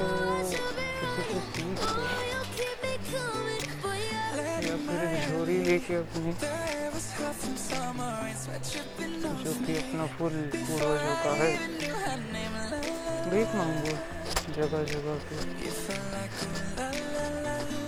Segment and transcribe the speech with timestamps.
[0.00, 0.06] तो
[1.00, 2.02] किसी से सीख हो
[4.66, 6.32] या फिर झोरी लेके अपनी
[9.42, 11.50] जो कि अपना फुल पूर्वजों का है
[13.30, 13.94] भीख मांगो
[14.56, 15.36] जगह जगह पे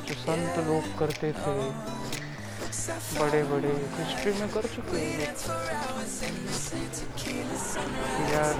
[0.08, 1.56] जो संत लोग करते थे
[3.18, 5.26] बड़े बड़े हिस्ट्री में कर चुके हैं।
[8.32, 8.56] यार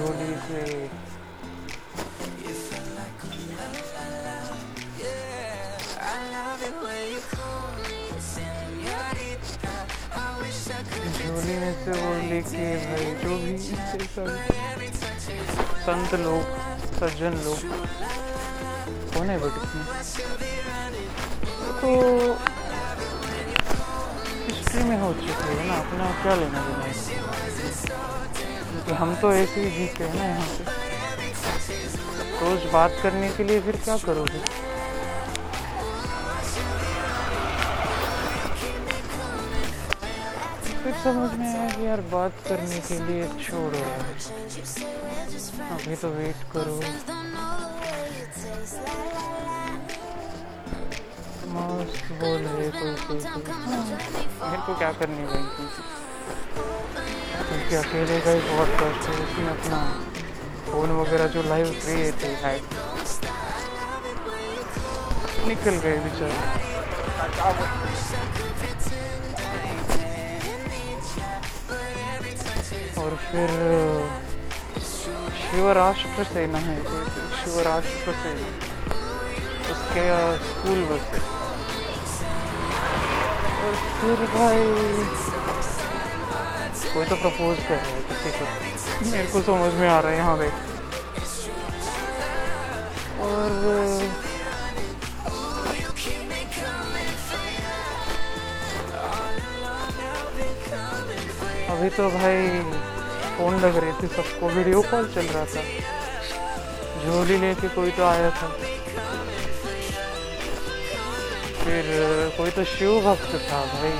[0.00, 0.60] झोली से।
[11.20, 13.52] झोली में से वो लेके भाई, जो भी
[15.84, 16.42] संत लोग,
[17.00, 17.60] सज्जन लोग।
[19.14, 19.64] कौन है बेटे
[21.82, 21.90] तो
[24.48, 27.39] हिस्ट्री में हो चुके हैं ना, अपना क्या लेना देना है?
[28.90, 30.64] क्योंकि हम तो ऐसे ही जीते हैं ना यहाँ पे।
[32.40, 34.38] रोज बात करने के लिए फिर क्या करोगे?
[40.82, 44.04] फिर समझ में आया कि यार बात करने के लिए छोड़ो। यार
[45.70, 46.76] अभी तो वेट करो।
[51.52, 53.38] मस्त बोल रहे कोई कोई हाँ,
[54.50, 55.44] मेरे को क्या करनी भाई
[57.48, 59.80] क्योंकि अकेले का ही पॉडकास्ट है, उसमें अपना
[60.66, 62.62] फ़ोन वगैरह जो लाइव किए थे हैक
[65.48, 66.38] निकल गए बेचारे।
[73.00, 73.48] और फिर
[75.40, 76.76] शिवराष्ट्र सेना है
[77.38, 78.48] शिवराष्ट्र सेना
[79.72, 80.04] उसके
[80.46, 81.04] स्कूल बस
[83.60, 84.62] और फिर भाई
[86.94, 88.44] कोई तो प्रपोज कर रहा है किसी को।
[89.10, 90.48] मेरे को समझ में आ रहा है यहाँ पे।
[93.20, 93.50] और
[101.70, 102.48] अभी तो भाई
[103.36, 105.62] फ़ोन लग रही थी सबको वीडियो कॉल चल रहा था।
[107.04, 108.48] झोली लेके कोई तो आया था।
[111.62, 111.84] फिर,
[112.36, 113.92] कोई तो शिव भक्त था भाई।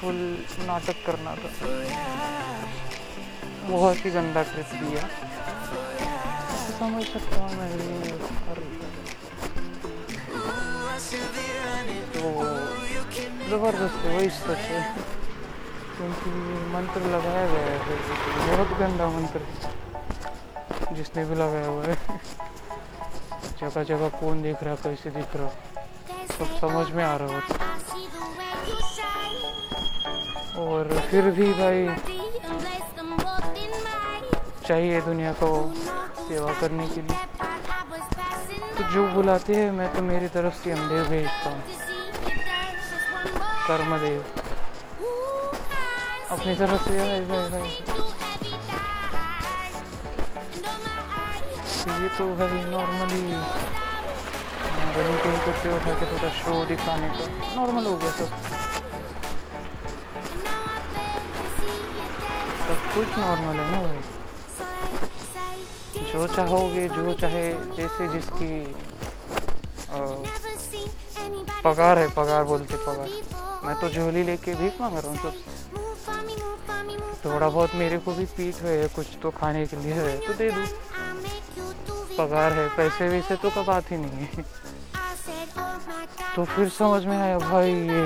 [0.00, 0.18] फुल
[0.66, 1.48] नाटक करना था।
[3.68, 5.02] बहुत ही गंदा ट्रिप दिया
[6.78, 7.82] समझ सकता हूँ मैं भी
[12.14, 12.22] तो
[13.50, 14.80] ज़बरदस्त वही सच है।
[15.96, 16.30] क्योंकि
[16.74, 17.96] मंत्र लगाया गया है
[18.36, 19.40] बहुत गंदा मंत्र
[20.96, 21.96] जिसने भी लगाया हुआ है।
[23.60, 25.50] जगह जगह कौन दिख रहा, कैसे दिख रहा?
[26.38, 27.69] सब समझ में आ रहा होता।
[30.60, 31.86] और फिर भी भाई
[34.66, 35.48] चाहिए दुनिया को
[36.18, 37.18] सेवा करने के लिए।
[38.76, 41.62] तो जो बुलाते हैं, मैं तो मेरी तरफ़ से अंधेर भेजता हूँ।
[43.66, 44.20] कर्मदेव।
[46.30, 47.68] अपनी तरफ़ से भाई भाई भाई
[52.02, 53.22] ये तो भाई नॉर्मली
[54.94, 58.49] रनिंग कहीं करते उठा के थोड़ा शो दिखाने का। नॉर्मल हो गया सब।
[62.94, 64.00] कुछ नॉर्मल है ना भाई।
[66.12, 68.52] जो चाहोगे जो चाहे जैसे जिसकी
[69.90, 69.98] आ,
[71.64, 73.08] पगार है पगार बोलते पगार।
[73.64, 75.48] मैं तो झोली लेके भीख मांग रहा हूँ सबसे।
[77.24, 80.50] थोड़ा बहुत मेरे को भी पीठ है कुछ तो खाने के लिए है तो दे
[80.50, 80.66] दूँ।
[82.18, 84.42] पगार है पैसे वैसे तो का बात ही नहीं है।
[86.36, 88.04] तो फिर समझ में आया भाई ये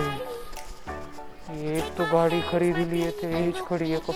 [1.62, 4.14] ये तो गाड़ी खरीद लिए थे एज खड़ी है कब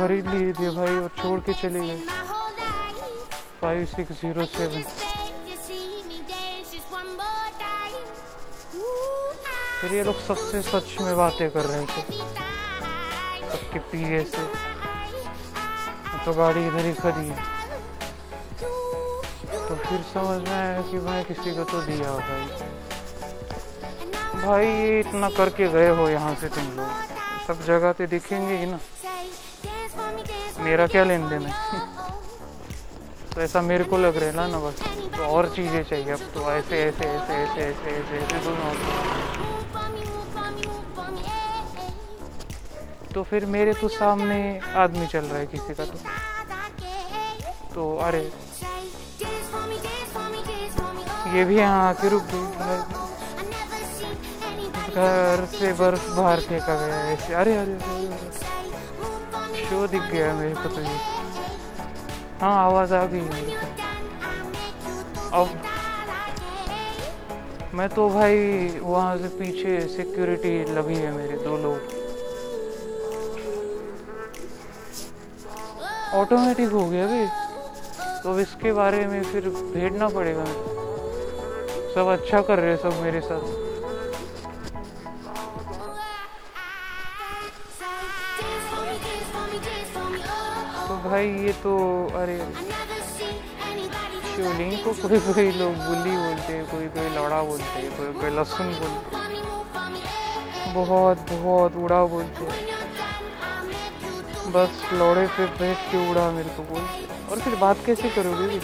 [0.00, 2.00] खरीद लिए थे भाई और छोड़ के चले गए।
[3.60, 4.82] फाइव सिक्स ज़ीरो सेवन
[9.80, 12.02] फिर ये लोग सबसे सच में बातें कर रहे थे।
[13.50, 14.44] सबके पीए से।
[16.24, 17.36] तो गाड़ी इधर ही खड़ी है।
[19.68, 22.44] तो फिर समझ में आया कि भाई किसी को तो दिया भाई
[24.44, 26.88] भाई ये इतना करके गए हो यहाँ से तुम लोग।
[27.46, 28.78] सब जगह पे दिखेंगे ही ना।
[30.60, 31.52] मेरा क्या लेन देन है?
[33.34, 34.80] तो ऐसा मेरे को लग रहा है ना ना बस।
[35.16, 38.72] तो और चीज़ें चाहिए अब तो ऐसे ऐसे ऐसे ऐसे ऐसे ऐसे ऐसे दोनों
[43.14, 44.38] तो फिर मेरे तो सामने
[44.76, 45.98] आदमी चल रहा है किसी का तो।
[47.74, 48.22] तो अरे
[51.34, 52.46] ये भी यहाँ आके रुक गई
[54.94, 58.49] घर से बर्फ़ बाहर फेंका गया ऐसे। अरे अरे, अरे, अरे।
[59.70, 60.94] शो दिख गया मेरे को तो ये?
[62.40, 63.66] हाँ आवाज़ आ गई मेरे को।
[65.40, 65.48] अब
[67.74, 68.38] मैं तो भाई
[68.80, 71.78] वहाँ से पीछे सिक्योरिटी लगी है मेरे दो लोग।
[76.14, 77.26] ऑटोमेटिक हो गया भाई
[78.24, 80.44] तो इसके बारे में फिर भेजना पड़ेगा।
[81.94, 83.69] सब अच्छा कर रहे सब मेरे साथ।
[91.10, 91.70] भाई, ये तो
[92.16, 92.36] अरे
[94.26, 98.30] शिवलिंग को कोई कोई लोग बुली बोलते हैं, कोई कोई लौड़ा बोलते हैं, कोई कोई
[98.36, 99.18] लहसुन बोलते
[100.74, 102.68] बहुत बहुत उड़ा बोलते हैं।
[104.52, 108.60] बस लौड़े पे बैठ के उड़ा मेरे को बोलते और फिर बात कैसे करोगे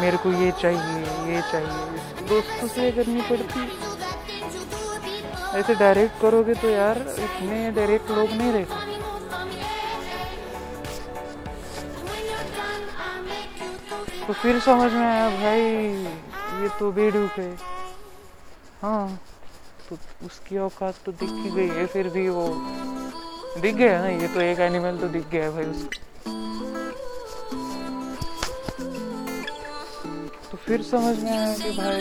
[0.00, 3.66] मेरे को ये चाहिए ये चाहिए दोस्तों से करनी पड़ती
[5.58, 8.97] ऐसे डायरेक्ट करोगे तो यार, इतने डायरेक्ट लोग नहीं रहते।
[14.28, 15.60] तो फिर समझ में आया, भाई,
[16.62, 17.50] ये तो बेडूक है।
[18.82, 19.18] हाँ
[19.88, 19.96] तो
[20.26, 22.44] उसकी औकात तो दिख गई है, फिर भी वो
[23.60, 24.08] दिख गया ना?
[24.08, 25.90] ये तो एक एनिमल तो दिख गया है भाई उसको।
[30.50, 32.00] तो फिर समझ में आया कि भाई,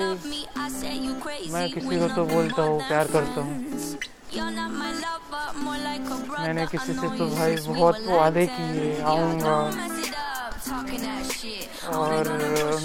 [1.51, 3.53] मैं किसी को तो बोलता हूँ, प्यार करता हूँ।
[6.39, 9.96] मैंने किसी से तो भाई बहुत वादे किए, आऊँगा।
[11.95, 12.27] और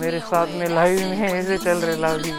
[0.00, 2.32] मेरे साथ में लाइव में ऐसे चल रहे लाभी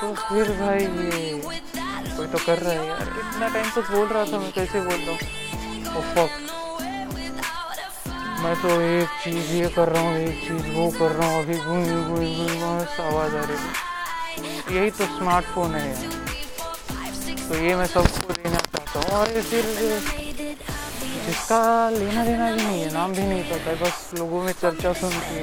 [0.00, 1.40] तो फिर भाई ये
[2.16, 4.98] कोई तो कर रहा है यार। इतना टाइम तो बोल रहा था मैं कैसे बोल
[4.98, 5.18] रहा हूँ
[5.94, 6.28] oh,
[8.44, 11.56] मैं तो एक चीज़ ये कर रहा हूँ एक चीज़ वो कर रहा हूँ अभी
[11.58, 12.62] घूम घूम घूम
[13.04, 16.12] आवाज़ आ रही है। यही तो स्मार्टफ़ोन है यार।
[17.48, 19.64] तो ये मैं सबको देना चाहता हूँ। और फिर
[21.34, 24.92] जिसका लेना देना भी नहीं है, नाम भी नहीं पता है, बस लोगों में चर्चा
[24.94, 25.40] सुन के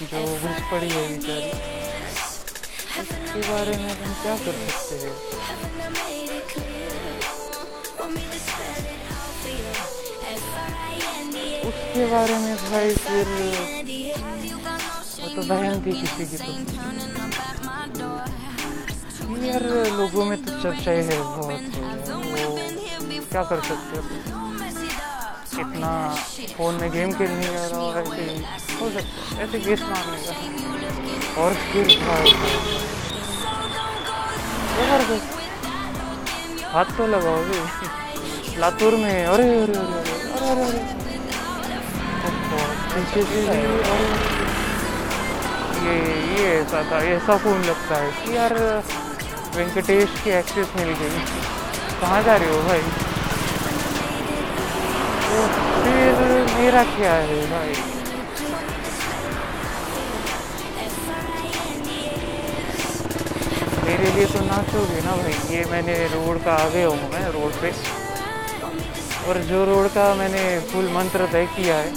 [0.00, 1.50] जो घुस पड़ी है बेचारी।
[3.00, 5.14] उसके बारे में हम क्या कर सकते हैं?
[11.68, 13.26] उसके बारे में भाई फिर
[15.20, 16.52] वो तो बहन थी किसी की तो।
[19.46, 19.64] यार,
[19.96, 21.62] लोगों में तो चर्चाएँ है बहुत
[22.36, 22.44] वो
[23.30, 24.48] क्या कर सकते हो?
[25.58, 25.90] इतना
[26.56, 28.24] फ़ोन में गेम खेलने रहा और ऐसे
[28.80, 30.32] हो सकता है, ऐसे गेस मारने का
[31.42, 31.86] और फिर
[34.76, 35.38] ज़बरदस्त
[36.74, 37.60] हाथ तो लगाओगे।
[38.60, 39.78] लातूर में, अरे अरे अरे
[40.50, 40.80] अरे अरे अरे
[42.94, 43.60] पीछे से अरे
[45.84, 45.94] ये
[46.36, 48.52] ये ऐसा था ऐसा फ़ोन लगता है कि यार,
[49.56, 51.22] वेंकटेश की एक्सेस मिल गई।
[52.00, 52.82] कहाँ जा रहे हो भाई?
[55.80, 56.12] फिर
[56.50, 57.74] मेरा क्या है भाई?
[63.84, 65.32] मेरे लिए तो नाचोगे ना भाई?
[65.50, 67.72] ये मैंने रोड का आगे हूँ मैं, रोड पे।
[69.28, 71.90] और जो रोड का मैंने फुल मंत्र तय किया है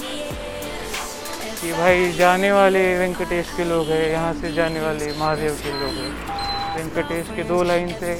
[1.60, 5.94] कि भाई जाने वाले वेंकटेश के लोग हैं, यहाँ से जाने वाले महादेव के लोग
[6.00, 6.12] हैं।
[6.76, 8.18] वेंकटेश के दो लाइन से,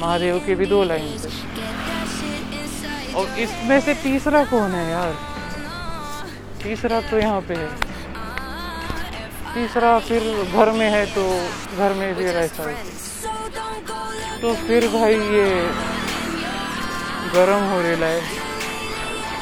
[0.00, 1.28] महादेव के भी दो लाइन से।
[3.16, 5.12] और इसमें से तीसरा कौन है यार?
[6.62, 7.68] तीसरा तो यहाँ पे है।
[9.54, 11.22] तीसरा फिर घर में है तो
[11.76, 12.76] घर में भी ऐसा है।
[14.42, 15.48] तो फिर भाई ये
[17.34, 18.20] गरम हो रहा है।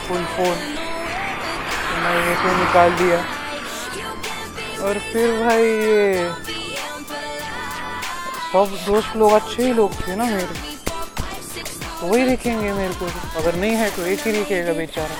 [0.08, 3.18] फुल फ़ोन तो मैं ये से निकाल दिया।
[4.86, 6.30] और फिर भाई ये
[8.52, 10.75] सब दोस्त लोग अच्छे ही लोग थे ना मेरे। तो
[12.02, 13.06] वही दिखेंगे मेरे को।
[13.38, 15.16] अगर नहीं है तो एक ही दिखेगा बेचारा।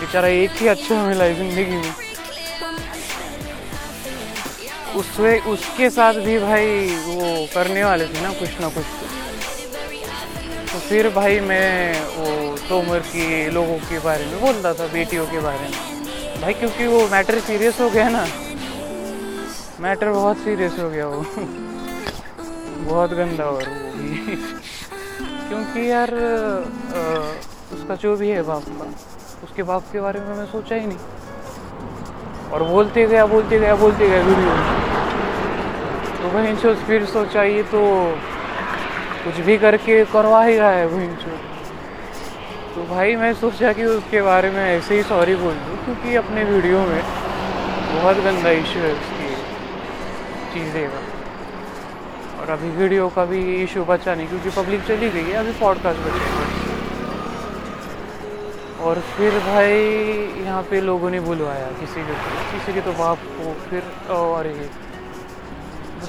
[0.00, 1.92] बेचारा एक ही अच्छा मिला ज़िंदगी में।
[4.96, 8.84] उससे, उसके साथ भी भाई वो करने वाले थे ना कुछ ना कुछ।
[10.72, 15.40] तो फिर भाई मैं वो तोमर की लोगों के बारे में बोलता था, बेटियों के
[15.40, 18.26] बारे में। भाई क्योंकि वो मैटर सीरियस हो गया ना।
[19.80, 21.22] मैटर बहुत सीरियस हो गया वो।
[22.86, 24.75] बहुत गंदा और वो
[25.48, 27.02] क्योंकि यार आ,
[27.74, 28.86] उसका जो भी है बाप का
[29.44, 30.98] उसके बाप के बारे में मैं सोचा ही नहीं।
[32.52, 34.52] और बोलते गया बोलते गया बोलते गया वीडियो।
[36.18, 37.82] तो वहीं से फिर सोचा ये तो
[39.24, 41.34] कुछ भी करके करवा ही रहा है वहीं से।
[42.74, 46.44] तो भाई मैं सोचा कि उसके बारे में ऐसे ही सॉरी बोल दूँ क्योंकि अपने
[46.44, 47.02] वीडियो में
[47.92, 49.34] बहुत गंदा इशू है उसकी
[50.54, 51.00] चीज़ें। का
[52.46, 56.00] और अभी वीडियो का भी इशू बचा नहीं, क्योंकि पब्लिक चली गई है, अभी पॉडकास्ट
[56.00, 56.26] बचे
[58.82, 59.78] और फिर भाई,
[60.44, 63.82] यहाँ पे लोगों ने बुलवाया किसी के तो किसी के तो बाप को, फिर
[64.14, 64.68] और ये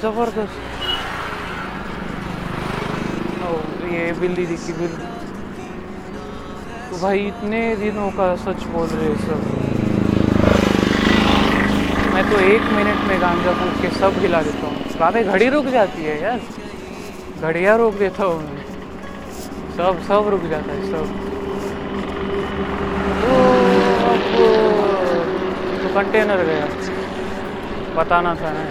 [0.01, 0.57] ज़बरदस्त।
[3.87, 5.05] ये बिल्ली दिखी बिल्ली
[6.89, 9.66] तो भाई, इतने दिनों का सच बोल रहे सब।
[12.17, 15.65] मैं तो एक मिनट में गांजा फूक के सब हिला देता हूँ। बाबे घड़ी रुक
[15.73, 16.39] जाती है यार।
[17.41, 18.63] घड़िया रोक देता हूँ मैं।
[19.75, 21.11] सब सब रुक जाता है, सब।
[23.19, 23.35] तो
[24.07, 24.25] अब
[25.83, 26.65] तो कंटेनर गया।
[27.97, 28.65] बताना था ना।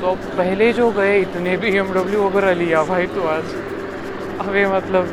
[0.00, 3.54] तो पहले जो गए, इतने भी एम डब्ल्यू वगैरह लिया भाई तो आज।
[4.46, 5.04] अबे मतलब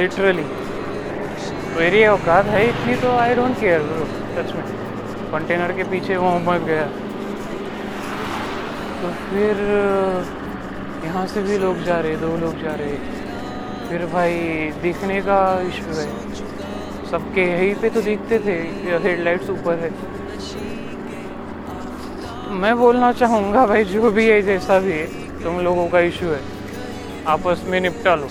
[0.00, 0.46] लिटरली
[1.80, 3.90] मेरी औकात है इतनी तो आई डोंट केयर
[4.36, 4.81] सच में।
[5.32, 6.86] कंटेनर के पीछे वो मत गया।
[9.02, 9.56] तो फिर,
[11.04, 12.96] यहाँ से भी लोग जा रहे, दो लोग जा रहे।
[13.88, 14.38] फिर भाई,
[14.82, 16.08] दिखने का इशू है।
[17.10, 18.58] सबके यहीं पे तो दिखते थे
[18.98, 19.90] हेडलाइट्स ऊपर है।
[22.50, 25.06] मैं बोलना चाहूँगा भाई, जो भी है, जैसा भी है,
[25.44, 26.40] तुम लोगों का इशू है।
[27.26, 28.26] आपस में निपटा लो।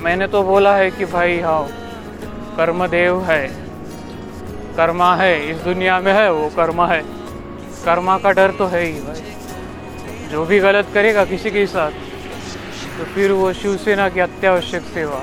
[0.00, 1.66] मैंने तो बोला है कि भाई हाँ
[2.56, 3.65] कर्मदेव है।
[4.76, 7.00] कर्मा है, इस दुनिया में है, वो कर्मा है।
[7.84, 12.04] कर्मा का डर तो है ही भाई। जो भी गलत करेगा किसी के साथ
[12.98, 15.22] तो फिर वो शिवसेना की अत्यावश्यक सेवा।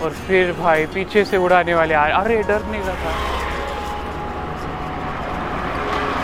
[0.00, 3.12] और फिर भाई, पीछे से उड़ाने वाले आए अरे डरने का था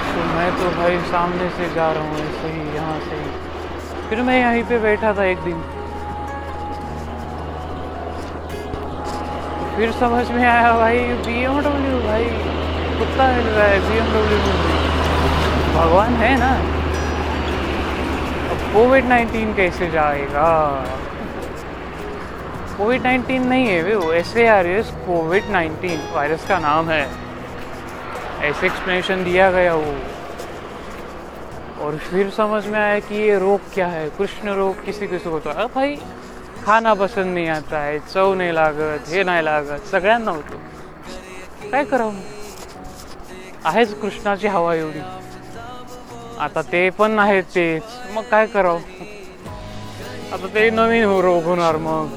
[0.09, 4.23] तो मैं तो भाई सामने से जा रहा हूँ, ऐसे ही, यहाँ से ही। फिर
[4.23, 5.61] मैं यहीं पे बैठा था एक दिन।
[9.77, 12.25] फिर समझ में आया, भाई बी एमडब्ल्यू भाई,
[12.99, 14.39] कुत्ता मिल रहा है बी एमडब्ल्यू
[15.75, 16.53] भगवान है ना?
[18.51, 20.49] अब कोविड नाइन्टीन कैसे जाएगा?
[22.79, 27.05] कोविड नाइन्टीन नहीं है, वो S A R S Covid nineteen virus का नाम है।
[28.43, 29.95] ऐसे एक्सप्लेनेशन दिया गया वो
[31.85, 34.09] और फिर समझ में आया कि ये रोग क्या है?
[34.19, 35.97] कृष्ण रोग किसी किसी को तो भाई
[36.67, 40.57] खाना पसंद नाही आता आहे चव नाही लागत हे नाही लागत सगळ्यांना होतो.
[41.71, 42.15] काय करावं?
[43.65, 44.99] आहेच कृष्णाची हवा एवढी.
[46.41, 47.83] आता ते पण आहे तेच.
[48.13, 48.81] मग काय करावं?
[50.33, 52.09] आता ते नवीन हो- रोग होणार मग.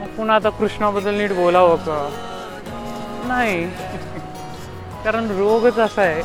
[0.00, 2.10] मग पुन्हा आता कृष्णाबद्दल नीट बोलावं का?
[3.26, 3.70] नाही.
[5.04, 6.22] कारण रोगच असा आहे.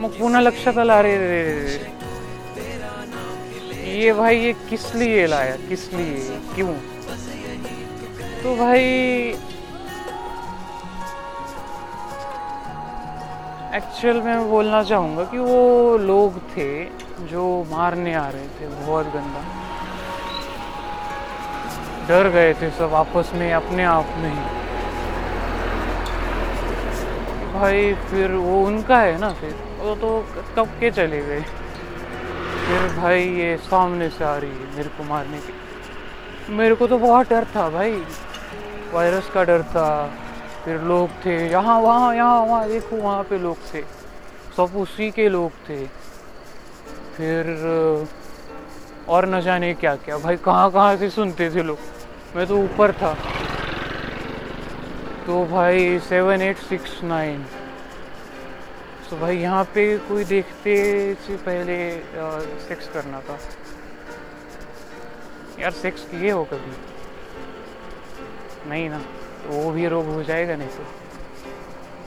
[0.00, 2.01] मग पुन्हा लक्षात आलं अरे रे.
[3.92, 5.56] ये भाई ये किस लिए लाया?
[5.68, 6.38] किस लिए?
[6.54, 6.72] क्यों?
[8.42, 8.84] तो भाई
[13.74, 16.84] एक्चुअल में मैं बोलना चाहूँगा कि वो लोग थे
[17.20, 19.42] जो मारने आ रहे थे, बहुत गंदा।
[22.08, 24.60] डर गए थे सब आपस में, अपने आप में ही।
[27.52, 29.52] भाई फिर वो उनका है ना फिर?
[29.78, 31.40] वो तो कब के चले गए?
[32.72, 35.52] फिर भाई ये सामने से आ रही है मेरे को मारने की।
[36.48, 37.92] मेरे को तो बहुत डर था भाई।
[38.92, 40.08] वायरस का डर था।
[40.64, 43.82] फिर लोग थे। यहाँ, वहाँ यहाँ, वहाँ, देखो वहाँ पे लोग थे।
[44.56, 45.86] सब उसी के लोग थे।
[47.16, 48.06] फिर,
[49.08, 51.78] और न जाने क्या क्या भाई कहाँ कहाँ से सुनते थे लोग?
[52.36, 53.14] मैं तो ऊपर था।
[55.26, 57.44] तो भाई सेवन एट सिक्स नाइन
[59.12, 60.74] तो भाई यहाँ पे कोई देखते
[61.20, 61.74] से पहले
[62.60, 63.36] सेक्स करना था।
[65.60, 66.72] यार सेक्स किए हो कभी?
[68.70, 68.98] नहीं ना
[69.42, 70.84] तो वो भी रोग हो जाएगा नहीं तो।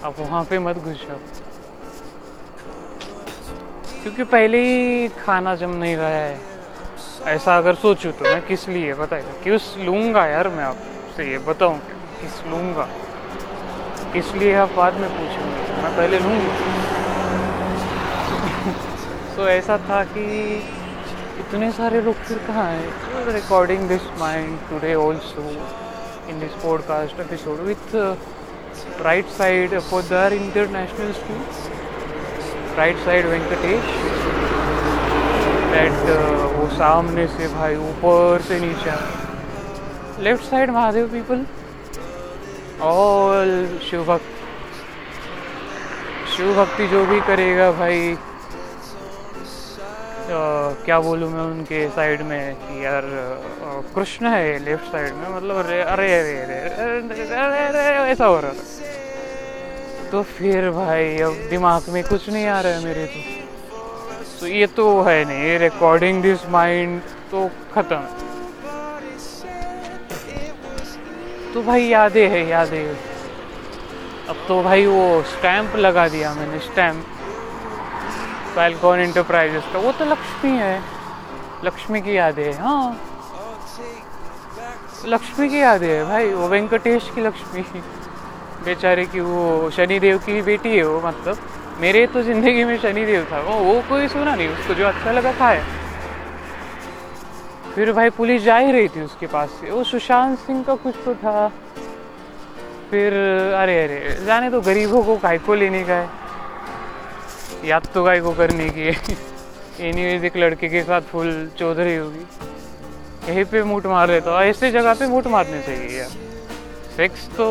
[0.07, 1.19] आप वहाँ पे मत घुस जाओ
[4.01, 6.39] क्योंकि पहले ही खाना जम नहीं रहा है।
[7.35, 11.77] ऐसा अगर सोचूं तो मैं किस लिए बताएगा किस लूँगा यार मैं आपसे ये बताऊँ?
[12.21, 12.88] किस लूँगा?
[14.13, 15.81] किस लिए आप बाद में पूछेंगे?
[15.83, 16.75] मैं पहले लूँगी।
[19.48, 20.24] ऐसा था कि
[21.40, 22.90] इतने सारे लोग फिर कहाँ हैं?
[23.34, 25.50] Recording this mind today also
[26.30, 27.96] in this podcast episode with
[29.02, 31.42] right side Podar International School
[32.75, 33.84] right side Venkatesh
[35.74, 35.92] that
[36.56, 38.92] वो सामने से भाई ऊपर से नीचे।
[40.24, 41.44] Left side Mahadev people
[42.82, 44.32] all Shiv bhakt
[46.36, 48.16] Shiv bhakti जो भी करेगा भाई
[50.27, 53.03] क्या बोलूँ मैं उनके साइड में कि यार
[53.96, 60.12] कृष्ण है लेफ़्ट साइड में मतलब अरे अरे अरे अरे अरे ऐसा हो रहा था।
[60.12, 63.22] तो फिर भाई, अब दिमाग में कुछ नहीं आ रहा है मेरे तो।
[64.39, 67.00] तो ये तो है नहीं रिकॉर्डिंग दिस माइंड
[67.32, 68.01] तो खत्म।
[71.53, 72.96] तो भाई यादें है, यादें।
[74.29, 77.05] अब तो भाई वो स्टैंप लगा दिया मैंने स्टैंप
[78.55, 80.79] फैलकॉन इंटरप्राइजेस का, वो तो लक्ष्मी है।
[81.63, 82.97] लक्ष्मी की यादें है हाँ।
[85.05, 87.62] लक्ष्मी की यादें है, भाई, वो वेंकटेश की लक्ष्मी।
[88.65, 91.38] बेचारे की वो शनिदेव की बेटी है वो मतलब।
[91.79, 95.31] मेरे तो ज़िंदगी में शनिदेव था, वो वो कोई सुना नहीं, उसको जो अच्छा लगा
[95.31, 95.63] खाया
[97.75, 100.95] फिर भाई पुलिस जा ही रही थी उसके पास से। वो सुशांत सिंह का कुछ
[101.05, 101.47] तो था।
[102.91, 103.13] फिर,
[103.53, 106.25] अरे अरे, जाने तो गरीबों को काय को लेने का है।
[107.63, 109.15] याद तो गाय को करने की है
[109.79, 112.25] एनीवेज एक लड़के के साथ फुल चौधरी होगी।
[113.27, 116.09] यहीं पे मूट मार रहे तो ऐसे जगह पे मूट मारने चाहिए यार
[116.97, 117.47] सेक्स तो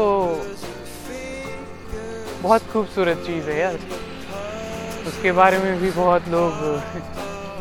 [2.42, 3.78] बहुत खूबसूरत चीज़ है यार।
[5.08, 6.52] उसके बारे में भी बहुत लोग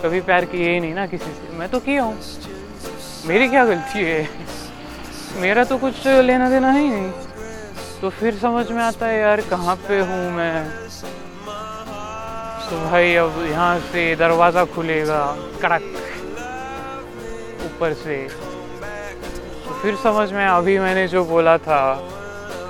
[0.04, 2.18] कभी प्यार किए ही नहीं ना किसी से। मैं तो किया हूँ।
[3.28, 4.28] मेरी क्या गलती है?
[5.42, 7.12] मेरा तो कुछ लेना देना ही नहीं।
[8.02, 10.66] तो फिर समझ में आता है यार कहाँ पे हूँ मैं?
[12.74, 15.22] तो भाई अब यहाँ से दरवाज़ा खुलेगा,
[15.62, 15.84] कड़क,
[17.66, 18.16] ऊपर से।
[19.66, 21.82] तो फिर समझ में, अभी मैंने जो बोला था,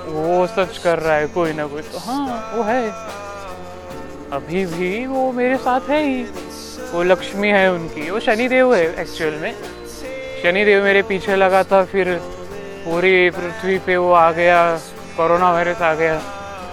[0.08, 2.90] वो सच कर रहा है कोई ना कोई। तो हाँ वो है।
[4.32, 6.22] अभी भी वो मेरे साथ है ही।
[6.92, 9.52] वो लक्ष्मी है उनकी। वो शनिदेव है एक्चुअल में।
[10.42, 12.14] शनिदेव मेरे पीछे लगा था, फिर
[12.84, 14.76] पूरी पृथ्वी पे वो आ गया,
[15.16, 16.18] कोरोना वायरस आ गया।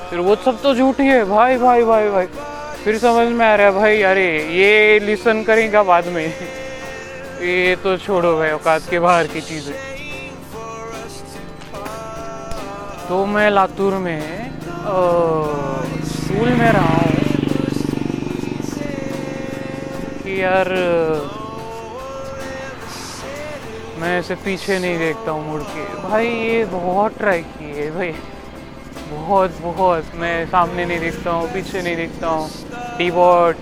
[0.10, 2.28] फिर वो सब तो झूठी है। भाई भाई भाई भाई।
[2.84, 6.28] फिर समझ में आ रहा है, भाई, अरे, ये लिसन करेगा बाद में.
[7.42, 9.92] ये तो छोड़ो भाई, औकात के बाहर की चीज़ें
[13.10, 14.22] तो मैं लातूर में
[16.06, 17.12] स्कूल में रहा हूँ।
[20.24, 20.68] कि यार,
[23.98, 28.12] मैं ऐसे पीछे नहीं देखता हूँ, मुड़ के। भाई, ये बहुत ट्राई की है, भाई।
[28.96, 32.50] बहुत बहुत। मैं सामने नहीं देखता हूँ, पीछे नहीं देखता हूँ।
[32.98, 33.56] टी बॉट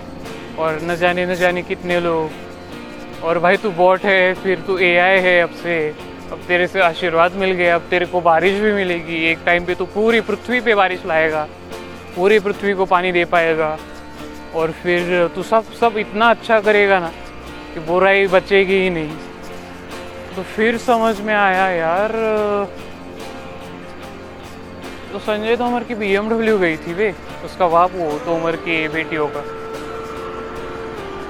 [0.58, 5.20] और न जाने न जाने कितने लोग। और भाई तू बॉट है, फिर तू ए
[5.20, 5.76] है अब से।
[6.32, 9.74] अब तेरे से आशीर्वाद मिल गया, अब तेरे को बारिश भी मिलेगी। एक टाइम पे
[9.74, 11.46] तू पूरी पृथ्वी पे बारिश लाएगा।
[12.16, 13.76] पूरी पृथ्वी को पानी दे पाएगा।
[14.54, 17.10] और फिर तू सब सब इतना अच्छा करेगा ना
[17.74, 19.10] कि बुराई बचेगी ही नहीं।
[20.36, 22.12] तो फिर समझ में आया यार
[25.12, 27.08] तो संजय तोमर की बीएमडब्ल्यू गई थी वे।
[27.44, 29.40] उसका बाप वो तोमर की बेटियों का।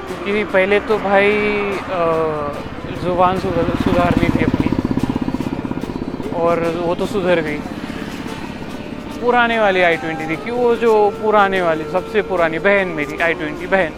[0.06, 1.30] क्योंकि पहले तो भाई
[3.02, 4.68] ज़ुबान सुधारनी थी अपनी।
[6.40, 7.58] और वो तो सुधर गई।
[9.20, 13.66] पुराने वाली आई ट्वेंटी देखी, वो जो पुराने वाली, सबसे पुरानी बहन मेरी आई ट्वेंटी
[13.66, 13.92] बहन।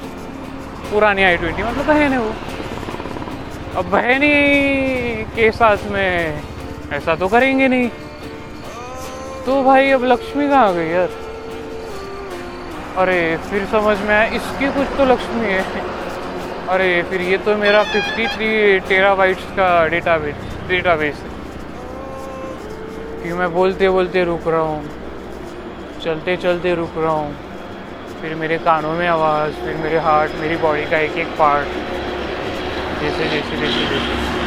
[0.92, 2.32] पुरानी आई ट्वेंटी मतलब बहन है वो।
[3.78, 6.40] अब बहन ही के साथ में
[6.92, 7.88] ऐसा तो करेंगे नहीं।
[9.46, 11.08] तो भाई अब लक्ष्मी कहाँ आ गई यार?
[12.96, 15.62] अरे, फिर समझ में आया, इसकी कुछ तो लक्ष्मी है।
[16.68, 20.34] अरे, फिर ये तो मेरा 53 टेराबाइट्स का डेटाबेस
[20.68, 21.28] डेटाबेस है।
[23.22, 24.82] कि मैं बोलते बोलते रुक रहा हूँ।
[26.04, 27.32] चलते चलते रुक रहा हूँ।
[28.22, 31.66] फिर मेरे कानों में आवाज़, फिर मेरे हार्ट मेरी बॉडी का एक एक पार्ट
[33.02, 34.41] जैसे जैसे जैसे जैसे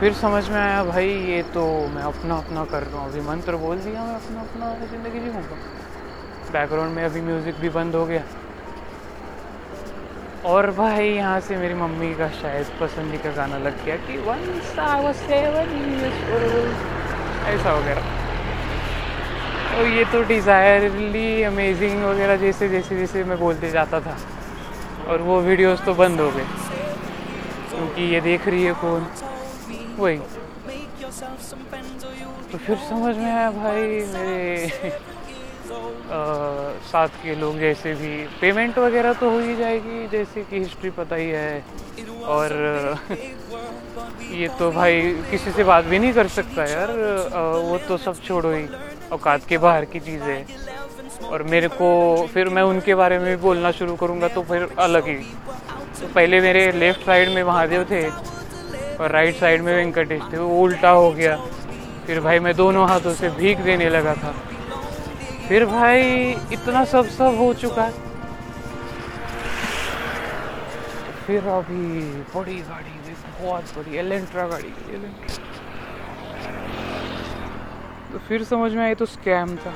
[0.00, 3.56] फिर समझ में आया, भाई, ये तो मैं अपना अपना कर रहा हूँ। अभी मंत्र
[3.56, 5.56] बोल दिया मैं अपना अपना ज़िंदगी जीऊँगा।
[6.52, 8.22] बैकग्राउंड में अभी म्यूज़िक भी बंद हो गया।
[10.44, 14.18] और भाई, यहाँ से मेरी मम्मी का शायद पसंदी का गाना लग गया कि
[17.46, 18.14] ऐसा वगैरह
[19.70, 24.16] तो ये तो डिज़ायरली अमेजिंग वगैरह जैसे जैसे जैसे मैं बोलते जाता था।
[25.08, 26.44] और वो वीडियोस तो बंद हो गए।
[27.70, 29.06] क्योंकि ये देख रही है कौन?
[29.98, 30.18] वही
[32.52, 33.82] तो फिर समझ में आया भाई
[34.12, 34.90] मेरे
[36.06, 36.18] आ,
[36.88, 41.16] साथ के लोग जैसे भी पेमेंट वगैरह तो हो ही जाएगी जैसे कि हिस्ट्री पता
[41.16, 41.62] ही है।
[42.26, 42.52] और
[44.32, 46.90] ये तो भाई किसी से बात भी नहीं कर सकता यार
[47.64, 48.64] वो तो सब छोड़ो ही
[49.12, 50.38] औकात के बाहर की चीज़ें।
[51.26, 51.88] और मेरे को
[52.34, 55.18] फिर मैं उनके बारे में भी बोलना शुरू करूँगा तो फिर अलग ही।
[56.00, 58.02] तो पहले मेरे लेफ़्ट साइड में महादेव थे
[59.00, 61.36] और राइट साइड में वेंकटेश थे, वो उल्टा हो गया।
[62.06, 64.32] फिर भाई मैं दोनों हाथों से भीख देने लगा था।
[65.48, 66.02] फिर भाई
[66.52, 67.90] इतना सब सब हो चुका
[71.26, 72.00] फिर अभी
[72.34, 75.34] बड़ी गाड़ी बहुत बड़ी एलेंट्रा गाड़ी एलेंट्रा
[78.12, 79.72] तो फिर समझ में आई तो स्कैम था।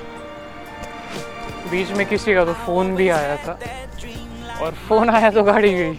[1.70, 3.58] बीच में किसी का तो फ़ोन भी आया था।
[4.62, 5.94] और फ़ोन आया तो गाड़ी गई।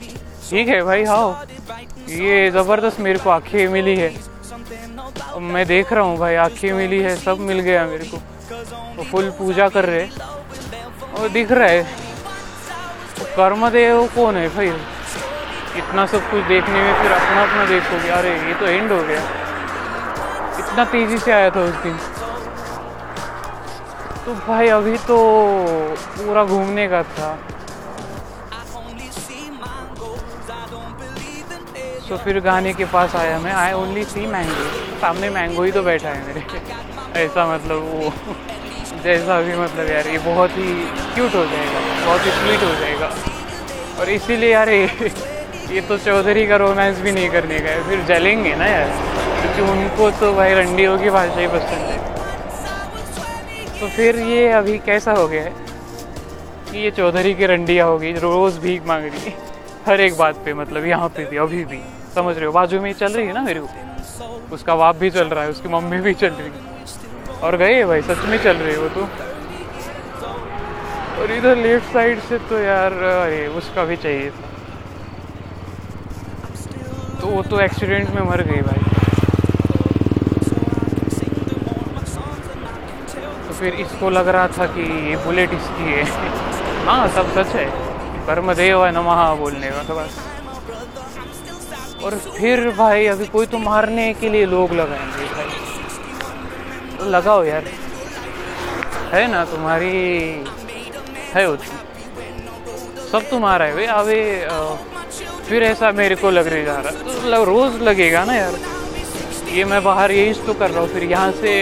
[0.51, 1.45] ठीक है भाई हाँ।
[2.07, 4.09] ये ज़बरदस्त मेरे को आँखें मिली है।
[5.39, 8.17] मैं देख रहा हूँ भाई, आँखें मिली है, सब मिल गया मेरे को।
[8.97, 10.07] वो फुल पूजा कर रहे
[11.19, 11.81] और दिख रहा है
[13.37, 14.67] कर्म देव कौन है भाई?
[15.77, 19.21] इतना सब कुछ देखने में फिर अपना अपना देखोगे। अरे, ये तो एंड हो गया।
[20.59, 21.97] इतना तेज़ी से आया था उस दिन।
[24.25, 25.17] तो भाई, अभी तो
[26.17, 27.37] पूरा घूमने का था।
[32.11, 34.63] तो फिर गाने के पास आया मैं आई ओनली सी मैंगो
[35.01, 36.41] सामने मैंगो ही तो बैठा है मेरे।
[37.19, 38.09] ऐसा मतलब वो
[39.03, 40.73] जैसा भी मतलब यार ये बहुत ही
[41.13, 43.09] क्यूट हो जाएगा बहुत ही स्वीट हो जाएगा।
[43.99, 45.09] और इसीलिए यार ये,
[45.71, 48.89] ये तो चौधरी का रोमांस भी नहीं करने का है फिर जलेंगे ना यार।
[49.39, 51.97] क्योंकि उनको तो भाई रंडियों की भाषा ही पसंद है।
[53.79, 55.53] तो फिर ये अभी कैसा हो गया है?
[56.71, 59.33] कि ये चौधरी की रंडिया होगी रोज़ भीख मांग रही
[59.87, 61.81] हर एक बात पे मतलब यहाँ पे भी अभी भी।
[62.15, 63.67] समझ रहे हो। बाजू में ही चल रही है ना मेरे को।
[64.53, 66.71] उसका बाप भी चल रहा है, उसकी मम्मी भी चल रही है।
[67.41, 69.01] और गए भाई, सच में चल रहे हो तो।
[71.21, 74.47] और इधर लेफ़्ट साइड से तो यार, अरे, उसका भी चाहिए था।
[77.21, 78.83] तो वो तो एक्सीडेंट में मर गई भाई।
[83.47, 86.03] तो फिर इसको लग रहा था कि ये बुलेट इसकी है।
[86.85, 87.65] हाँ सब सच है।
[88.27, 90.30] कर्म है नमः बोलने का तो बस।
[92.03, 97.63] और फिर भाई अभी कोई तो मारने के लिए लोग लगाएँगे भाई। लगाओ यार।
[99.13, 99.97] है ना तुम्हारी
[101.33, 101.77] है उतनी
[103.11, 104.19] सब तुम्हारा है भाई अभी
[105.49, 108.53] फिर ऐसा मेरे को लग रही जा रहा तो लग, रोज लगेगा ना यार।
[109.53, 111.53] ये मैं बाहर यही तो कर रहा हूँ फिर यहाँ से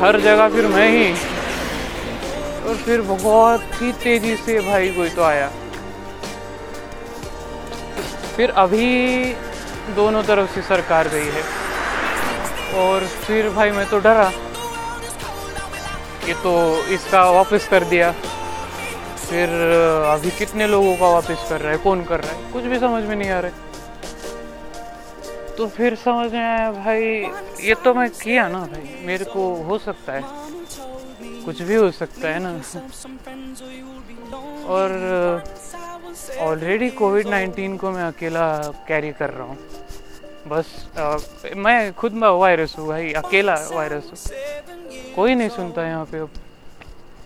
[0.00, 1.12] हर जगह फिर मैं ही।
[2.68, 5.48] और फिर बहुत ही तेज़ी से भाई कोई तो आया।
[8.38, 8.86] फिर अभी
[9.94, 11.42] दोनों तरफ़ से सरकार गई है।
[12.82, 14.28] और फिर भाई मैं तो डरा।
[16.26, 16.52] ये तो
[16.88, 18.10] इसका वापस कर दिया।
[19.20, 19.48] फिर
[20.12, 21.78] अभी कितने लोगों का वापस कर रहा है?
[21.78, 22.52] कौन कर रहा है?
[22.52, 23.50] कुछ भी समझ में नहीं आ रहा
[25.58, 27.04] तो फिर समझ में आया, भाई,
[27.60, 30.22] ये तो मैं किया ना भाई। मेरे को हो सकता है।
[31.44, 32.52] कुछ भी हो सकता है ना।
[34.68, 34.88] और
[36.40, 38.46] ऑलरेडी कोविड नाइन्टीन को मैं अकेला
[38.88, 39.56] कैरी कर रहा हूँ।
[40.48, 40.66] बस
[40.98, 41.16] आ,
[41.56, 46.30] मैं खुद में वायरस हूँ भाई अकेला वायरस हूँ। कोई नहीं सुनता यहाँ पे अब।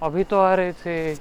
[0.03, 1.15] अभी तो आ रहे थे।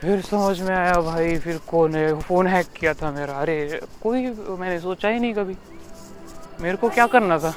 [0.00, 4.26] फिर समझ में आया भाई फिर कौन है फ़ोन हैक किया था मेरा। अरे कोई
[4.58, 5.54] मैंने सोचा ही नहीं कभी।
[6.60, 7.52] मेरे को क्या करना था?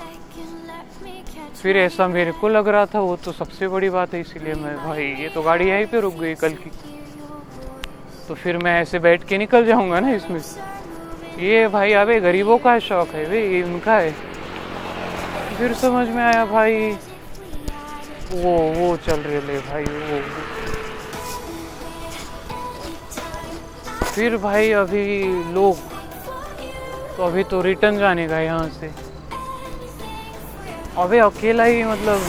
[1.62, 4.76] फिर ऐसा मेरे को लग रहा था वो तो सबसे बड़ी बात है इसीलिए मैं
[4.78, 6.72] भाई ये तो गाड़ी यहीं पे रुक गई कल की।
[8.28, 10.40] तो फिर मैं ऐसे बैठ के निकल जाऊँगा ना इसमें।
[11.40, 14.12] ये भाई, अबे गरीबों का शौक है भाई ये उनका है।
[15.58, 16.90] फिर समझ में आया भाई,
[18.34, 20.20] वो वो चल रहे ले भाई, वो।
[24.06, 25.06] फिर भाई अभी
[25.54, 25.76] लोग
[27.18, 28.90] तो अभी तो रिटर्न जाने का यहाँ से।
[30.98, 32.20] अबे अकेला ही मतलब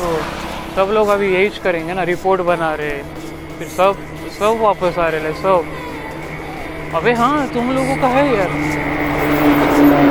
[0.77, 3.03] सब लोग अभी यही करेंगे ना रिपोर्ट बना रहे
[3.59, 4.05] फिर सब
[4.39, 5.75] सब वापस आ रहे सब।
[6.95, 8.49] अबे हाँ तुम लोगों का है यार।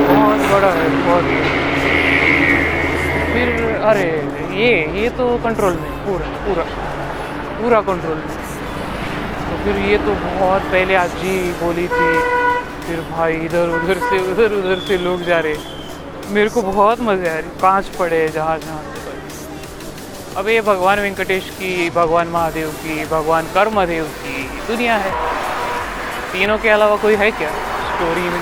[0.08, 1.24] बहुत बड़ा है, बहुत।
[3.34, 4.10] फिर, अरे,
[4.56, 6.64] ये ये तो कंट्रोल में, पूरा पूरा
[7.62, 8.36] पूरा कंट्रोल में।
[9.50, 12.20] तो फिर ये तो बहुत पहले आज जी बोली थी,
[12.88, 15.56] फिर भाई इधर, उधर से, उधर उधर से लोग जा रहे।
[16.30, 18.96] मेरे को बहुत मज़े आ रही, कांच पड़े जहाँ जहाँ से
[20.36, 25.35] अब ये भगवान वेंकटेश की, भगवान महादेव की, भगवान कर्मदेव की दुनिया है।
[26.36, 27.50] तीनों के अलावा कोई है क्या?
[27.90, 28.42] स्टोरी में?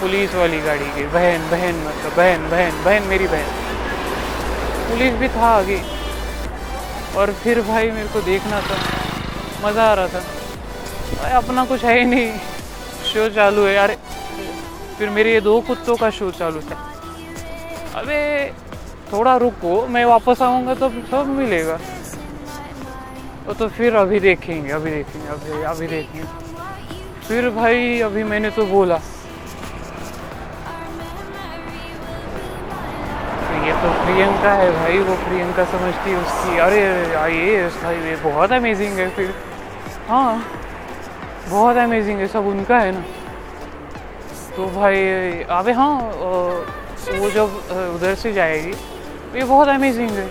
[0.00, 3.48] पुलिस वाली गाड़ी की। बहन बहन मतलब बहन बहन बहन मेरी बहन।
[4.88, 5.76] पुलिस भी था आगे।
[7.16, 8.78] और फिर भाई मेरे को देखना था।
[9.64, 10.20] मज़ा आ रहा था।
[11.20, 12.32] भाई अपना कुछ है ही नहीं।
[13.12, 13.94] शो चालू है। यार
[14.98, 16.82] फिर मेरे ये दो कुत्तों का शो चालू था।
[17.94, 18.52] अबे,
[19.12, 21.78] थोड़ा रुको। मैं वापस आऊँगा तो सब मिलेगा।
[23.58, 26.49] तो फिर अभी देखेंगे अभी देखेंगे, अभी अभी देखेंगे।
[27.30, 28.94] फिर भाई, अभी मैंने तो बोला।
[33.64, 36.80] ये तो प्रियंका है भाई, वो प्रियंका समझती है उसकी। अरे,
[37.16, 39.30] आइए भाई, ये बहुत अमेजिंग है फिर।
[40.08, 40.32] हाँ
[41.48, 43.02] बहुत अमेजिंग है, सब उनका है ना।
[44.56, 44.98] तो भाई,
[45.50, 45.92] अबे हाँ
[47.12, 47.54] वो जब
[47.94, 48.72] उधर से जाएगी,
[49.34, 50.26] ये बहुत अमेजिंग है।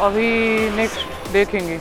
[0.00, 0.30] अभी
[0.76, 1.78] नेक्स्ट देखेंगे।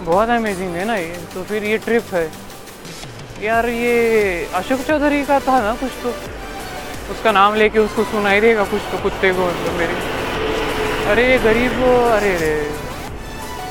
[0.00, 2.26] बहुत अमेजिंग है ना ये तो फिर ये ट्रिप है।
[3.42, 6.08] यार ये अशोक चौधरी का था ना कुछ तो।
[7.12, 9.94] उसका नाम लेके उसको सुनाई देगा कुछ तो कुत्ते को तो मेरे।
[11.10, 12.54] अरे गरीब अरे रे।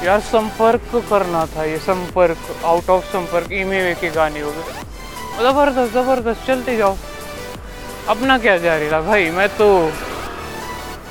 [0.06, 5.94] यार संपर्क करना था ये, संपर्क आउट ऑफ़ संपर्क ईमे के गाने हो गए। ज़बरदस्त
[5.94, 6.96] ज़बरदस्त, चलते जाओ।
[8.08, 9.68] अपना क्या जा रहा भाई, मैं तो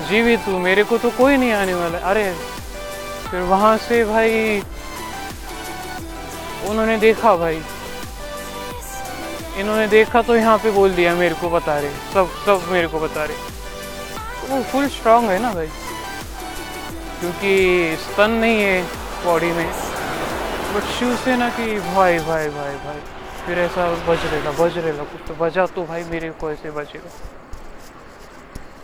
[0.08, 2.32] जीवित हूँ, मेरे को तो कोई नहीं आने वाला। अरे,
[3.30, 4.60] फिर वहाँ से भाई,
[6.68, 7.60] उन्होंने देखा भाई।
[9.56, 12.98] इन्होंने देखा तो यहाँ पे बोल दिया, मेरे को बता रहे। सब सब मेरे को
[13.00, 13.36] बता रहे।
[14.48, 15.66] वो फुल स्ट्रांग है ना भाई।
[17.20, 18.82] क्योंकि स्तन नहीं है
[19.24, 19.66] बॉडी में।
[20.74, 23.00] बट शिवसेना की भाई भाई भाई भाई।
[23.46, 27.10] फिर ऐसा बज रहेगा बज रहेगा कुछ तो। बजा तो भाई मेरे को ऐसे बचेगा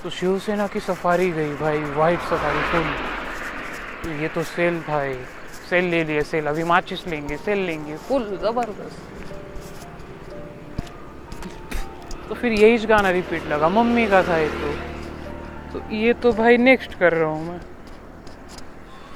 [0.03, 2.89] तो शिवसेना की सफारी गई भाई वाइट सफारी फुल
[4.03, 5.15] तो ये तो सेल भाई।
[5.71, 9.20] सेल ले लिए सेल अभी माचिस लेंगे सेल लेंगे। फुल ज़बरदस्त।
[12.31, 14.73] तो फिर यही गाना रिपीट लगा। मम्मी का था ये तो।
[15.73, 17.59] तो ये तो भाई नेक्स्ट कर रहा हूँ मैं।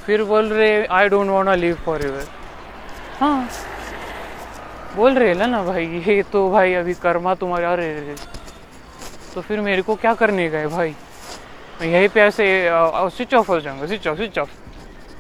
[0.07, 1.75] फिर बोल रहे I don't want live
[2.05, 2.25] forever
[3.21, 3.47] हाँ।
[4.97, 8.15] बोल रहे ना भाई, ये तो भाई अभी कर्मा तुम्हारे अरे
[9.35, 10.93] तो फिर मेरे को क्या करने है भाई?
[11.81, 12.47] मैं यहीं पे ऐसे
[13.17, 14.51] स्विच ऑफ़ हो जाऊँगा switch off switch off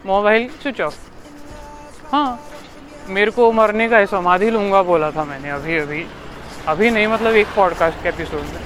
[0.07, 0.98] mobile switch off
[2.12, 2.38] हाँ।
[3.09, 6.04] मेरे को मरने का समाधि लूँगा बोला था मैंने अभी अभी।
[6.68, 8.62] अभी नहीं मतलब एक पॉडकास्ट के एपिसोड में।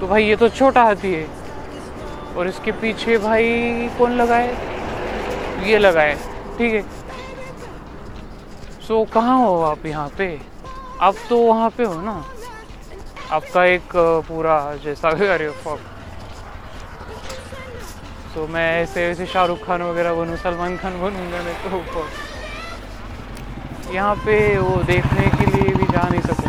[0.00, 1.26] तो भाई ये तो छोटा हाथी है।
[2.36, 4.48] और इसके पीछे भाई कौन लगाए?
[5.64, 6.14] ये लगाए,
[6.58, 6.82] ठीक है।
[8.88, 10.26] सो कहाँ हो आप यहाँ पे?
[11.00, 12.20] आप तो वहाँ पे हो ना?
[13.30, 13.96] आपका एक
[14.28, 15.78] पूरा जैसा भी अरे फक
[18.34, 21.54] तो मैं ऐसे ऐसे शाहरुख खान वगैरह बनूँ, सलमान खान बनूँगा मैं
[21.92, 22.04] तो
[23.94, 26.47] यहाँ पे वो देखने के लिए भी जा नहीं सकूँगा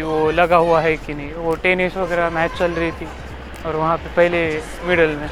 [0.00, 3.06] कि वो लगा हुआ है कि नहीं। वो टेनिस वगैरह मैच चल रही थी
[3.66, 5.28] और वहाँ पे पहले मिडल में।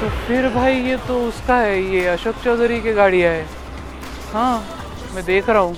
[0.00, 3.44] तो फिर भाई ये तो उसका है, ये अशोक चौधरी की गाड़ियाँ है।
[4.32, 4.58] हाँ
[5.14, 5.74] मैं देख रहा हूँ।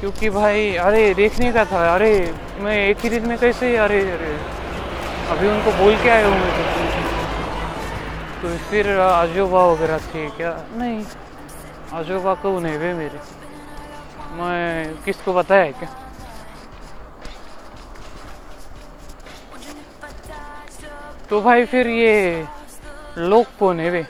[0.00, 4.32] क्योंकि भाई, अरे देखने का था। अरे, मैं एक ही दिन में कैसे, अरे अरे,
[5.30, 6.62] अभी उनको बोल के आया हूँ मैं तो।
[8.42, 10.52] तो फिर आजोबा वगैरह थे क्या?
[10.72, 11.04] नहीं
[11.92, 13.39] आजोबा कौन है वे मेरे?
[14.30, 15.88] मैं किसको बताया क्या?
[21.30, 22.44] तो भाई फिर ये
[23.16, 24.02] लोग कौन है वे?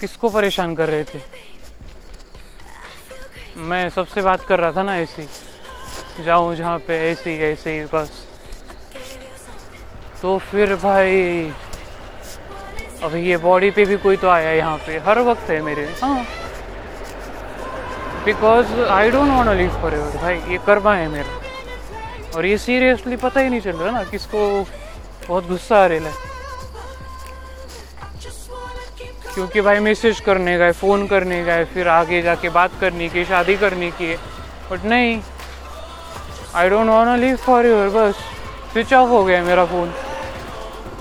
[0.00, 1.20] किसको परेशान कर रहे थे?
[3.56, 5.28] मैं सबसे बात कर रहा था ना ऐसी
[6.24, 8.10] जाऊँ जहाँ पे ऐसी ऐसे ही, बस।
[10.22, 11.50] तो फिर भाई,
[13.02, 16.41] अभी ये बॉडी पे भी कोई तो आया यहाँ पे। हर वक्त है मेरे। हाँ।
[18.24, 21.40] Because I don't want live forever भाई, ये कर्मा है मेरा।
[22.36, 24.64] और ये सीरियसली पता ही नहीं चल रहा ना किसको
[25.28, 26.30] बहुत गुस्सा आ रहा है।
[29.34, 33.08] क्योंकि भाई मैसेज करने का है फ़ोन करने का है, फिर आगे जाके बात करने
[33.08, 34.16] की शादी करने की है।
[34.70, 35.20] बट नहीं
[36.54, 38.14] I don't want live for your बस
[38.72, 39.90] स्विच ऑफ़ हो गया मेरा फ़ोन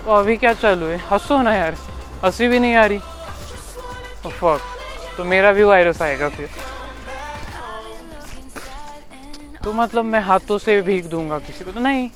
[0.06, 0.98] तो अभी क्या चालू है?
[1.12, 1.76] हंसो ना यार,
[2.24, 3.00] हँसी भी नहीं आ रही।
[4.32, 4.60] फक
[5.18, 6.50] तो मेरा भी वायरस आएगा फिर।
[9.64, 12.10] तो मतलब मैं हाथों से भीग दूँगा किसी को तो नहीं।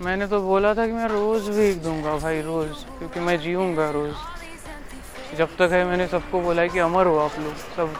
[0.00, 5.36] मैंने तो बोला था कि मैं रोज़ भीग दूँगा भाई, रोज़, क्योंकि मैं जीऊँगा रोज़।
[5.38, 7.94] जब तक है मैंने सबको बोला है कि अमर हो आप लोग, सब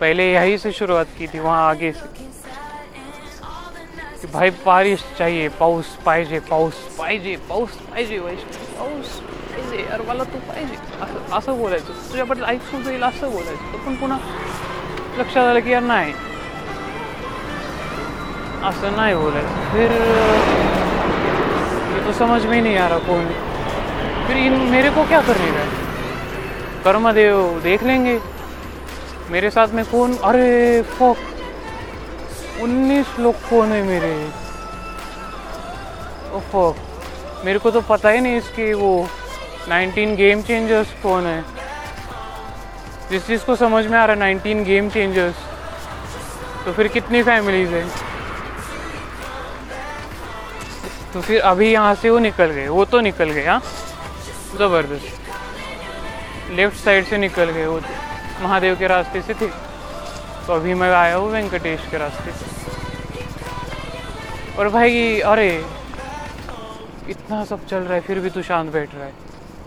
[0.00, 2.06] पहले यही से शुरुआत की थी, वहाँ आगे से।
[4.20, 9.20] कि भाई बारिश चाहिए पाऊस पाहिजे पाऊस पाहिजे पाऊस पाहिजे वैष्णव पाऊस
[10.08, 14.18] मला तू पाहिजे असं असं बोलायचं तुझ्याबद्दल ऐकून असं बोलायचं पण पुन्हा
[15.18, 16.12] लक्षात आलं की यार नाही
[18.66, 19.90] असं नाही बोलायचं फिर,
[21.94, 23.26] ये तो समझ में नहीं आ रहा कौन।
[24.26, 25.84] फिर इन मेरे को क्या करने का है?
[26.84, 28.18] कर्मदेव देख लेंगे।
[29.30, 30.16] मेरे साथ में कौन?
[30.22, 31.16] अरे फोक
[32.60, 34.12] उन्नीस लोग कौन है मेरे?
[36.32, 39.06] ओ फक मेरे को तो पता ही नहीं इसके वो
[39.68, 41.40] 19 गेम चेंजर्स कौन है।
[43.10, 45.34] जिस चीज़ को समझ में आ रहा है 19 गेम चेंजर्स।
[46.66, 48.05] तो फिर कितनी फैमिलीज़ है?
[51.16, 53.60] तो फिर अभी यहाँ से वो निकल गए, वो तो निकल गए हाँ।
[54.58, 55.18] ज़बरदस्त।
[56.50, 57.78] लेफ़्ट साइड से निकल गए वो।
[58.40, 59.46] महादेव के रास्ते से थे।
[60.46, 62.46] तो अभी मैं आया हूँ वेंकटेश के रास्ते से।
[64.58, 65.62] और भाई, अरे,
[67.08, 69.12] इतना सब चल रहा है, फिर भी तू शांत बैठ रहा है।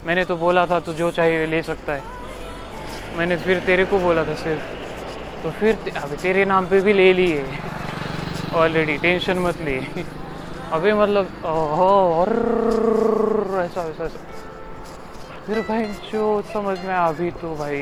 [0.05, 2.01] मैंने तो बोला था, तू जो चाहिए ले सकता है।
[3.15, 4.63] मैंने फिर तेरे को बोला था सिर्फ़।
[5.43, 7.43] तो फिर अभी तेरे नाम पे भी ले लिए।
[8.53, 10.18] ऑलरेडी टेंशन मत ले।
[10.71, 11.25] अभी मतलब
[13.59, 14.19] ऐसा ऐसा ऐसा।
[15.45, 17.81] फिर भाई, जो समझ में अभी तो भाई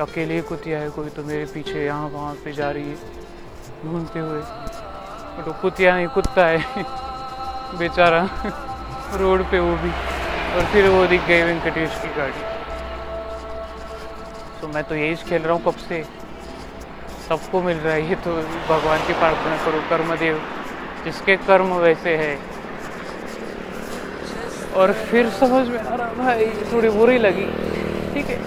[0.00, 2.96] अकेले कुतिया है, कोई तो मेरे पीछे यहाँ वहाँ पे जा रही है
[3.84, 4.40] घूमते हुए।
[5.44, 6.58] तो कुतिया नहीं, कुत्ता है,
[7.78, 8.22] बेचारा,
[9.16, 9.90] रोड पे वो भी।
[10.54, 12.40] और फिर वो दिख गई वेंकटेश की गाड़ी।
[14.60, 16.04] तो मैं तो यही खेल रहा हूँ कब से।
[17.28, 18.36] सबको मिल रहा है, ये तो
[18.68, 20.57] भगवान की प्रार्थना करो, कर्मदेव।
[21.04, 22.36] जिसके कर्म वैसे है।
[24.74, 27.46] और फिर समझ में आ रहा भाई, थोड़ी बुरी लगी।
[28.14, 28.38] ठीक है।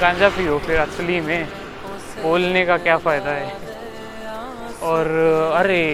[0.00, 1.44] गांजा पियो फिर असली में।
[2.22, 3.48] बोलने का क्या फ़ायदा है?
[4.82, 5.06] और
[5.54, 5.84] अरे,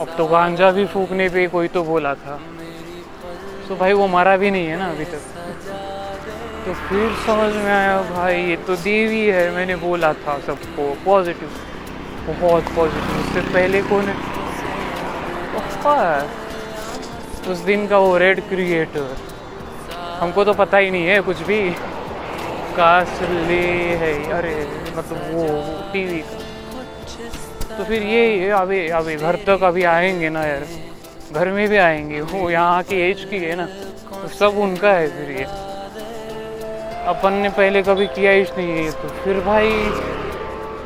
[0.00, 2.36] अब तो गांजा भी फूकने पे कोई तो बोला था।
[3.68, 5.22] तो भाई वो मरा भी नहीं है ना अभी तक।
[6.66, 11.48] तो फिर समझ में आया, भाई ये तो देवी है, मैंने बोला था सबको पॉजिटिव
[12.32, 14.14] बहुत पॉजिटिव उससे पहले कौन है?
[17.52, 19.14] उस दिन का वो रेड क्रिएटर
[20.20, 21.60] हमको तो पता ही नहीं है कुछ भी.
[22.78, 24.54] है अरे
[24.96, 27.76] मतलब वो, वो टीवी का.
[27.78, 30.62] तो फिर ये अभी अभी घर तक अभी आएँगे ना यार.
[31.32, 32.20] घर में भी आएँगे.
[32.20, 33.66] वो यहाँ की एज की है ना.
[34.22, 35.44] तो सब उनका है फिर ये.
[37.06, 39.08] अपन ने पहले कभी किया ही नहीं है तो.
[39.08, 39.70] फिर भाई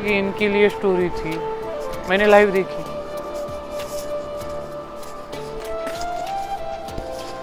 [0.03, 1.37] ये इनके लिए स्टोरी थी।
[2.09, 2.83] मैंने लाइव देखी।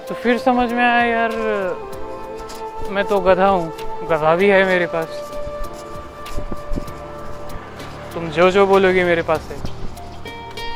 [0.09, 1.31] तो फिर समझ में आया, यार,
[2.89, 3.69] मैं तो गधा हूँ।
[4.07, 5.05] गधा भी है मेरे पास।
[8.13, 9.57] तुम जो जो बोलोगे मेरे पास है।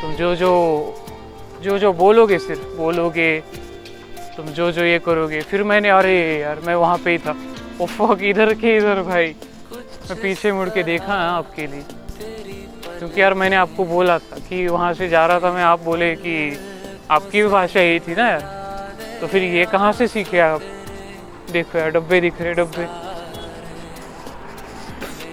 [0.02, 0.50] तुम जो जो
[1.62, 3.40] जो जो बोलोगे सिर्फ़ बोलोगे।
[4.36, 7.32] तुम जो जो ये करोगे। फिर मैंने, अरे यार, मैं वहाँ पे ही था।
[7.86, 9.32] फॉक इधर के इधर, भाई।
[10.04, 11.82] मैं पीछे मुड़ के देखा, है, आपके लिए।
[12.98, 16.14] क्योंकि यार मैंने आपको बोला था कि वहाँ से जा रहा था मैं, आप बोले
[16.16, 16.34] कि
[17.10, 20.60] आपकी भी भाषा यही थी ना यार। तो फिर ये कहाँ से सीखे आप?
[21.52, 22.86] देखो यार, डब्बे दिख रहे, डब्बे।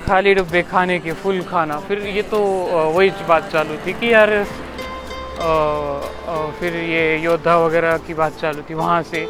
[0.06, 2.40] खाली डब्बे खाने के, फुल खाना। फिर ये तो
[2.96, 4.44] वही बात चालू थी कि यार
[6.60, 9.26] फिर ये योद्धा वगैरह की बात चालू थी वहाँ से।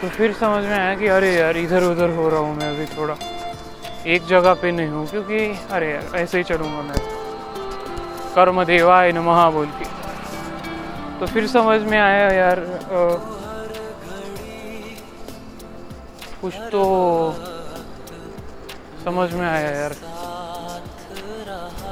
[0.00, 2.86] तो फिर समझ में आया कि अरे यार इधर उधर हो रहा हूँ मैं अभी
[2.96, 3.14] थोड़ा।
[4.06, 5.38] एक जगह पे नहीं हूँ, क्योंकि,
[5.72, 6.98] अरे यार, ऐसे ही चलूँगा मैं।
[8.34, 9.84] कर्म देवाय नमः बोल के
[11.20, 12.60] तो फिर समझ में आया यार
[16.40, 16.82] कुछ तो
[19.04, 19.92] समझ में आया यार।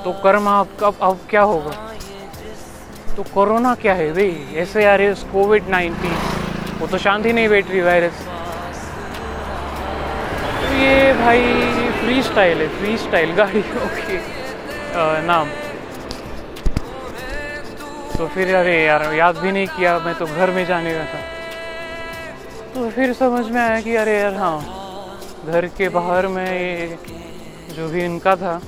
[0.05, 1.73] तो कर्म आप अब अब क्या होगा?
[3.17, 5.01] तो कोरोना क्या है भाई ऐसे यार
[5.33, 6.17] कोविड नाइन्टीन,
[6.81, 8.19] वो तो शांति नहीं बैठ रही वायरस
[10.59, 11.82] तो ये भाई
[12.13, 14.17] फ्री स्टाइल है फ्री स्टाइल गाड़ी ओके
[15.27, 15.49] नाम।
[18.17, 21.21] तो फिर अरे यार, याद भी नहीं किया, मैं तो घर में जाने का था।
[22.75, 24.59] तो फिर समझ में आया कि अरे यार हाँ
[25.47, 26.99] घर के बाहर में
[27.77, 28.59] जो भी इनका था,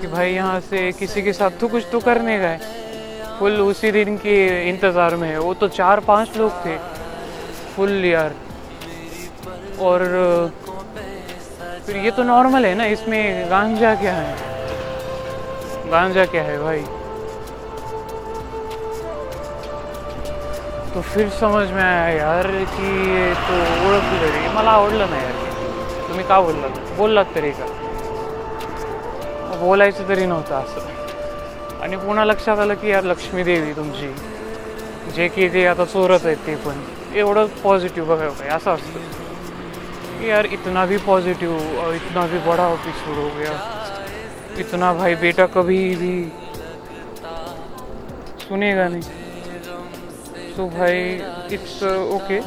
[0.00, 2.58] कि भाई यहाँ से किसी के साथ तो कुछ तो करने गए
[3.38, 6.76] फुल उसी दिन के इंतज़ार में है। वो तो चार पाँच लोग थे।
[7.76, 8.34] फुल यार।
[9.80, 10.00] और
[11.86, 14.34] फिर ये तो नॉर्मल है ना, इसमें गांजा क्या है?
[15.90, 16.80] गांजा क्या है भाई?
[20.94, 22.90] तो फिर समज में आया यार की
[23.34, 23.54] तो
[23.88, 26.08] ओळखलं रे मला आवडलं नाही यार.
[26.08, 27.66] तुम्ही का बोललात बोललात तरी का?
[29.60, 31.80] बोलायचं तरी नव्हतं असं.
[31.82, 34.12] आणि पुन्हा लक्षात आलं की यार लक्ष्मी देवी तुमची.
[35.16, 36.80] जे की ते आता चोरत आहेत ते पण.
[37.14, 39.19] एवढं पॉझिटिव्ह बघा काय असं असतं.
[40.20, 43.54] यार इतना भी पॉजिटिव और इतना भी बड़ा एपिसोड हो गया
[44.58, 46.12] इतना भाई बेटा कभी भी
[48.40, 50.98] सुनेगा नहीं। तो भाई
[51.54, 52.40] इट्स ओके